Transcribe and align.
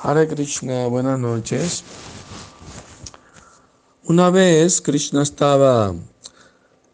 Hare 0.00 0.28
Krishna, 0.28 0.86
buenas 0.86 1.18
noches. 1.18 1.82
Una 4.04 4.30
vez 4.30 4.80
Krishna 4.80 5.22
estaba 5.22 5.92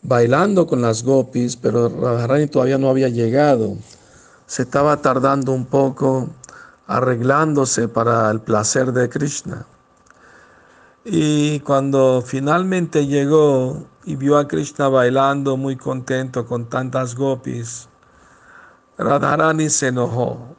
bailando 0.01 0.67
con 0.67 0.81
las 0.81 1.03
gopis, 1.03 1.55
pero 1.55 1.91
Radharani 1.91 2.47
todavía 2.47 2.79
no 2.79 2.89
había 2.89 3.11
llegado. 3.11 3.77
Se 4.47 4.63
estaba 4.63 5.03
tardando 5.03 5.53
un 5.53 5.67
poco 5.67 6.31
arreglándose 6.87 7.89
para 7.89 8.31
el 8.31 8.41
placer 8.41 8.91
de 8.93 9.11
Krishna. 9.11 9.67
Y 11.05 11.61
cuando 11.61 12.23
finalmente 12.25 13.07
llegó 13.07 13.85
y 14.07 14.17
vio 14.17 14.39
a 14.39 14.49
Krishna 14.49 14.89
bailando 14.89 15.59
muy 15.59 15.77
contento 15.77 16.47
con 16.47 16.71
tantas 16.71 17.15
gopis, 17.15 17.87
Radharani 18.97 19.69
se 19.69 19.89
enojó. 19.89 20.57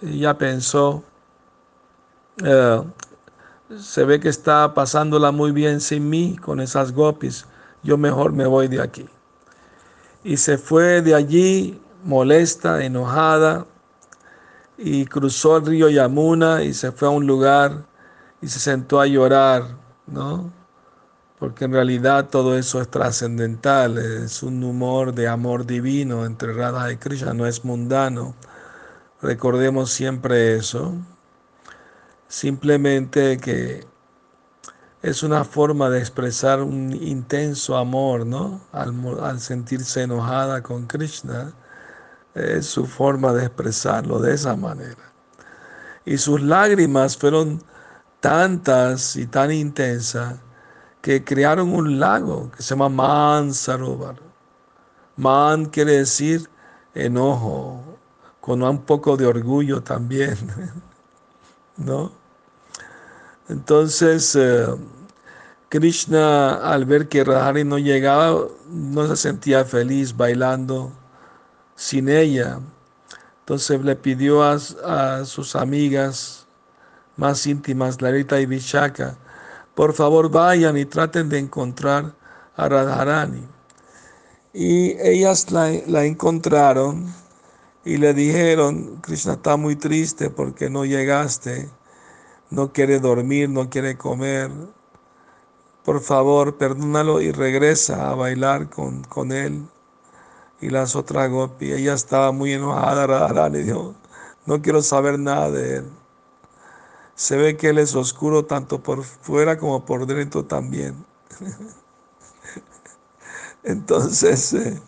Ella 0.00 0.38
pensó, 0.38 1.04
eh, 2.42 2.82
se 3.78 4.04
ve 4.04 4.20
que 4.20 4.28
está 4.28 4.74
pasándola 4.74 5.30
muy 5.32 5.52
bien 5.52 5.80
sin 5.80 6.08
mí 6.08 6.36
con 6.36 6.60
esas 6.60 6.92
gopis, 6.92 7.46
yo 7.82 7.96
mejor 7.96 8.32
me 8.32 8.46
voy 8.46 8.68
de 8.68 8.80
aquí. 8.82 9.06
Y 10.22 10.36
se 10.36 10.58
fue 10.58 11.02
de 11.02 11.14
allí 11.14 11.80
molesta, 12.04 12.84
enojada, 12.84 13.66
y 14.76 15.04
cruzó 15.06 15.58
el 15.58 15.66
río 15.66 15.88
Yamuna 15.88 16.62
y 16.62 16.74
se 16.74 16.92
fue 16.92 17.08
a 17.08 17.10
un 17.10 17.26
lugar 17.26 17.84
y 18.40 18.48
se 18.48 18.58
sentó 18.58 19.00
a 19.00 19.06
llorar, 19.06 19.76
¿no? 20.06 20.52
Porque 21.38 21.64
en 21.66 21.72
realidad 21.72 22.28
todo 22.30 22.56
eso 22.56 22.80
es 22.80 22.88
trascendental, 22.88 23.98
es 23.98 24.42
un 24.42 24.62
humor 24.64 25.14
de 25.14 25.28
amor 25.28 25.66
divino 25.66 26.24
entre 26.24 26.52
Radha 26.52 26.90
y 26.92 26.96
Krishna, 26.96 27.34
no 27.34 27.46
es 27.46 27.64
mundano. 27.64 28.34
Recordemos 29.20 29.90
siempre 29.90 30.56
eso. 30.56 30.94
Simplemente 32.28 33.38
que 33.38 33.86
es 35.02 35.22
una 35.22 35.44
forma 35.44 35.90
de 35.90 35.98
expresar 35.98 36.62
un 36.62 36.92
intenso 36.94 37.76
amor, 37.76 38.24
¿no? 38.24 38.62
Al, 38.72 39.38
sentirse 39.38 40.02
enojada 40.02 40.62
con 40.62 40.86
Krishna 40.86 41.52
es 42.34 42.64
su 42.66 42.86
forma 42.86 43.34
de 43.34 43.44
expresarlo 43.44 44.18
de 44.18 44.34
esa 44.34 44.56
manera. 44.56 45.12
Y 46.06 46.16
sus 46.16 46.40
lágrimas 46.40 47.18
fueron 47.18 47.62
tantas 48.20 49.16
y 49.16 49.26
tan 49.26 49.52
intensas 49.52 50.36
que 51.02 51.22
crearon 51.22 51.74
un 51.74 52.00
lago 52.00 52.50
que 52.52 52.62
se 52.62 52.70
llama 52.70 52.88
Mansarovar. 52.88 54.16
Man 55.16 55.66
quiere 55.66 55.98
decir 55.98 56.48
enojo, 56.94 57.98
con 58.40 58.62
un 58.62 58.82
poco 58.82 59.18
de 59.18 59.26
orgullo 59.26 59.82
también, 59.82 60.38
¿no? 61.76 62.12
Entonces, 63.48 64.34
eh, 64.36 64.66
Krishna 65.68 66.54
al 66.54 66.84
ver 66.84 67.08
que 67.08 67.24
Radharani 67.24 67.64
no 67.64 67.78
llegaba, 67.78 68.46
no 68.68 69.08
se 69.08 69.16
sentía 69.16 69.64
feliz 69.64 70.16
bailando 70.16 70.92
sin 71.74 72.08
ella. 72.08 72.60
Entonces 73.40 73.84
le 73.84 73.96
pidió 73.96 74.42
a, 74.42 75.24
sus 75.24 75.56
amigas 75.56 76.46
más 77.16 77.46
íntimas, 77.46 78.00
Larita 78.00 78.40
y 78.40 78.46
Vishaka, 78.46 79.16
por 79.74 79.92
favor 79.92 80.30
vayan 80.30 80.76
y 80.78 80.84
traten 80.84 81.28
de 81.28 81.38
encontrar 81.38 82.14
a 82.56 82.68
Radharani. 82.68 83.46
Y 84.52 84.92
ellas 85.00 85.50
la, 85.50 85.70
la 85.86 86.04
encontraron 86.04 87.12
y 87.84 87.98
le 87.98 88.14
dijeron, 88.14 88.96
Krishna 89.02 89.34
está 89.34 89.56
muy 89.56 89.76
triste 89.76 90.30
porque 90.30 90.70
no 90.70 90.84
llegaste, 90.84 91.68
no 92.50 92.72
quiere 92.72 92.98
dormir, 92.98 93.50
no 93.50 93.68
quiere 93.68 93.96
comer. 93.96 94.50
Por 95.84 96.00
favor, 96.00 96.56
perdónalo 96.56 97.20
y 97.20 97.30
regresa 97.30 98.10
a 98.10 98.14
bailar 98.14 98.70
con, 98.70 99.04
con 99.04 99.32
él 99.32 99.68
y 100.60 100.70
las 100.70 100.96
otras 100.96 101.30
gopi. 101.30 101.72
Ella 101.72 101.92
estaba 101.92 102.32
muy 102.32 102.54
enojada, 102.54 103.06
Radharani 103.06 103.62
dijo, 103.62 103.94
no 104.46 104.62
quiero 104.62 104.82
saber 104.82 105.18
nada 105.18 105.50
de 105.50 105.76
él. 105.76 105.90
Se 107.14 107.36
ve 107.36 107.56
que 107.56 107.68
él 107.68 107.78
es 107.78 107.94
oscuro 107.94 108.46
tanto 108.46 108.82
por 108.82 109.04
fuera 109.04 109.58
como 109.58 109.84
por 109.84 110.06
dentro 110.06 110.44
también. 110.44 111.04
Entonces, 113.62 114.52
eh, 114.54 114.80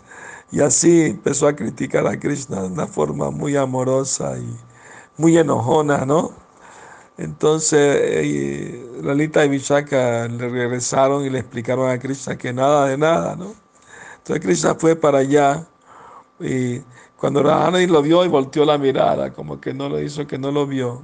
y 0.53 0.61
así 0.61 1.03
empezó 1.03 1.49
a 1.49 1.57
criticar 1.57 2.07
a 2.07 2.19
Krishna 2.19 2.63
de 2.63 2.69
una 2.69 2.87
forma 2.87 3.31
muy 3.31 3.57
amorosa 3.57 4.39
y 4.39 4.57
muy 5.17 5.37
enojona, 5.39 6.05
¿no? 6.07 6.33
Entonces, 7.19 7.99
eh, 8.03 8.87
Lalita 9.03 9.45
y 9.45 9.49
Vishaka 9.49 10.29
le 10.29 10.49
regresaron 10.49 11.25
y 11.25 11.31
le 11.31 11.39
explicaron 11.41 11.91
a 11.91 11.99
Krishna 11.99 12.37
que 12.37 12.53
nada 12.53 12.87
de 12.87 12.99
nada, 12.99 13.37
¿no? 13.37 13.55
Entonces 14.19 14.45
Krishna 14.45 14.75
fue 14.75 14.97
para 14.97 15.19
allá 15.19 15.67
y 16.41 16.81
cuando 17.17 17.43
Radharani 17.43 17.87
lo 17.87 18.03
vio 18.03 18.25
y 18.25 18.29
volteó 18.29 18.65
la 18.65 18.79
mirada, 18.79 19.33
como 19.33 19.61
que 19.61 19.73
no 19.73 19.89
lo 19.89 20.01
hizo, 20.01 20.27
que 20.27 20.39
no 20.39 20.51
lo 20.51 20.67
vio. 20.67 21.03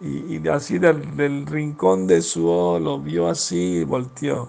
Y, 0.00 0.48
así 0.48 0.78
del, 0.78 1.46
rincón 1.46 2.06
de 2.06 2.22
su 2.22 2.48
ojo 2.48 2.78
lo 2.78 2.98
vio 2.98 3.28
así 3.28 3.80
y 3.80 3.84
volteó. 3.84 4.48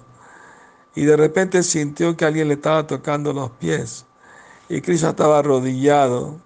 Y 0.96 1.06
de 1.06 1.18
repente 1.18 1.64
sintió 1.64 2.16
que 2.18 2.26
alguien 2.26 2.48
le 2.48 2.56
estaba 2.56 2.86
tocando 2.88 3.34
los 3.34 3.52
pies. 3.52 4.06
Y 4.70 4.82
Krishna 4.82 5.10
estaba 5.10 5.40
arrodillado 5.40 6.40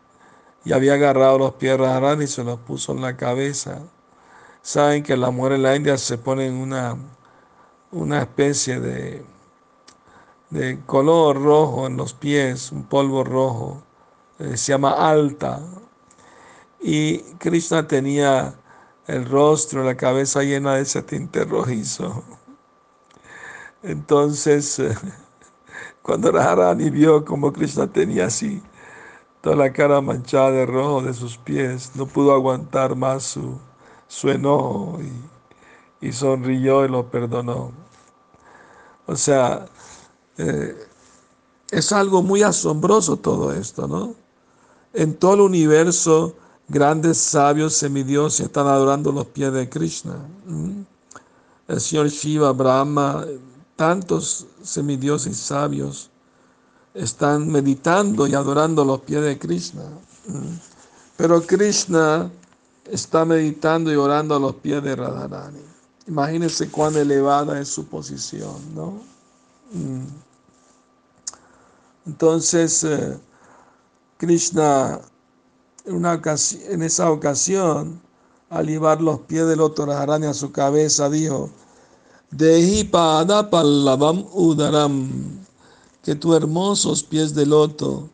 y 0.64 0.74
había 0.74 0.94
agarrado 0.94 1.38
los 1.38 1.54
pies 1.54 1.74
de 1.74 1.78
Radharani 1.78 2.26
y 2.26 2.28
se 2.28 2.44
los 2.44 2.60
puso 2.60 2.94
en 2.94 3.02
la 3.02 3.18
cabeza. 3.18 3.82
Saben 4.62 5.04
que 5.04 5.18
las 5.18 5.32
mujeres 5.32 5.58
en 5.58 5.64
la 5.64 5.76
India 5.76 5.98
se 5.98 6.18
ponen 6.18 6.54
una, 6.54 6.98
una 7.92 8.22
especie 8.22 8.80
de 8.80 9.24
de 10.50 10.80
color 10.86 11.42
rojo 11.42 11.88
en 11.88 11.98
los 11.98 12.14
pies, 12.14 12.72
un 12.72 12.84
polvo 12.84 13.24
rojo, 13.24 13.84
eh, 14.40 14.58
se 14.58 14.72
llama 14.72 14.92
alta. 14.92 15.62
Y 16.82 17.20
Krishna 17.40 17.88
tenía 17.88 18.56
el 19.08 19.26
rostro, 19.26 19.84
la 19.84 19.96
cabeza 19.96 20.44
llena 20.44 20.76
de 20.76 20.84
ese 20.84 21.02
tinte 21.02 21.44
rojizo. 21.46 22.24
Entonces, 23.86 24.82
cuando 26.02 26.32
Radharani 26.32 26.90
vio 26.90 27.24
como 27.24 27.54
Krishna 27.54 27.86
tenía 27.86 28.26
así 28.26 28.62
toda 29.42 29.56
la 29.56 29.72
cara 29.72 30.02
manchada 30.02 30.50
de 30.50 30.66
rojo 30.66 31.04
de 31.04 31.14
sus 31.14 31.38
pies, 31.38 31.92
no 31.96 32.08
pudo 32.08 32.34
aguantar 32.34 32.96
más 32.96 33.24
su, 33.24 33.60
su 34.08 34.30
enojo 34.30 35.00
y, 36.02 36.12
sonrió 36.12 36.84
y 36.86 36.90
lo 36.90 37.10
perdonó. 37.10 37.72
O 39.06 39.16
sea, 39.16 39.68
eh, 40.38 40.76
es 41.70 41.92
algo 41.92 42.24
muy 42.24 42.42
asombroso 42.42 43.18
todo 43.18 43.52
esto, 43.54 43.88
¿no? 43.88 44.16
En 44.94 45.16
todo 45.16 45.36
el 45.36 45.42
universo, 45.42 46.36
grandes 46.68 47.18
sabios 47.18 47.76
semidioses 47.76 48.48
están 48.48 48.66
adorando 48.66 49.12
los 49.12 49.28
pies 49.28 49.54
de 49.54 49.70
Krishna. 49.70 50.16
El 51.68 51.82
Señor 51.82 52.08
Shiva, 52.10 52.52
Brahma, 52.52 53.26
tantos 53.76 54.48
semidioses 54.64 55.38
sabios 55.38 56.10
están 56.94 57.50
meditando 57.50 58.26
y 58.28 58.34
adorando 58.34 58.86
los 58.86 59.02
pies 59.02 59.22
de 59.22 59.38
Krishna. 59.38 59.84
Pero 61.18 61.42
Krishna 61.42 62.32
está 62.90 63.26
meditando 63.26 63.92
y 63.92 63.96
orando 63.96 64.36
a 64.36 64.40
los 64.40 64.56
pies 64.56 64.82
de 64.82 64.96
Radharani. 64.96 65.60
Imagínense 66.08 66.70
cuán 66.70 66.96
elevada 66.96 67.60
es 67.60 67.70
su 67.70 67.86
posición, 67.86 68.56
¿no? 68.74 69.02
Entonces, 72.06 72.84
eh, 72.84 73.18
Krishna, 74.18 75.00
en, 75.86 76.06
en 76.06 76.82
esa 76.84 77.12
ocasión, 77.12 78.00
al 78.50 78.68
llevar 78.68 79.02
los 79.02 79.22
pies 79.22 79.48
del 79.48 79.60
otro 79.60 79.92
araña 79.92 80.30
a 80.30 80.34
su 80.34 80.52
cabeza, 80.52 81.10
dijo, 81.10 81.50
Dehi 82.36 82.84
pallavam 82.84 84.28
udaram, 84.34 85.10
que 86.04 86.16
tus 86.16 86.36
hermosos 86.36 87.02
pies 87.02 87.34
de 87.34 87.46
loto 87.46 88.10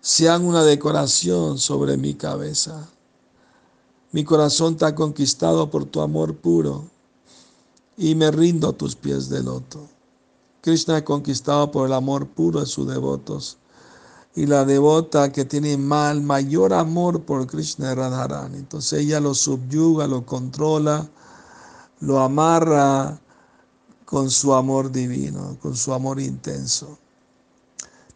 sean 0.00 0.44
una 0.44 0.64
decoración 0.64 1.58
sobre 1.58 1.96
mi 1.96 2.14
cabeza. 2.14 2.88
Mi 4.10 4.24
corazón 4.24 4.72
está 4.72 4.96
conquistado 4.96 5.70
por 5.70 5.84
tu 5.84 6.00
amor 6.00 6.34
puro 6.34 6.86
y 7.96 8.16
me 8.16 8.32
rindo 8.32 8.70
a 8.70 8.72
tus 8.72 8.96
pies 8.96 9.28
de 9.28 9.44
loto. 9.44 9.86
Krishna 10.60 10.98
es 10.98 11.04
conquistado 11.04 11.70
por 11.70 11.86
el 11.86 11.92
amor 11.92 12.26
puro 12.26 12.58
de 12.58 12.66
sus 12.66 12.88
devotos. 12.88 13.58
Y 14.34 14.46
la 14.46 14.64
devota 14.64 15.30
que 15.30 15.44
tiene 15.44 15.76
mal, 15.76 16.20
mayor 16.20 16.72
amor 16.72 17.22
por 17.22 17.46
Krishna 17.46 17.92
es 17.92 17.96
Radharani. 17.96 18.58
Entonces 18.58 19.04
ella 19.04 19.20
lo 19.20 19.34
subyuga, 19.34 20.08
lo 20.08 20.26
controla, 20.26 21.08
lo 22.04 22.20
amarra 22.20 23.18
con 24.04 24.30
su 24.30 24.52
amor 24.52 24.92
divino, 24.92 25.56
con 25.60 25.74
su 25.76 25.92
amor 25.92 26.20
intenso. 26.20 26.98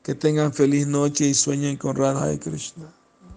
Que 0.02 0.14
tengan 0.14 0.52
feliz 0.52 0.86
noche 0.86 1.26
y 1.26 1.34
sueñen 1.34 1.76
con 1.76 1.96
Radha 1.96 2.32
y 2.32 2.38
Krishna. 2.38 2.92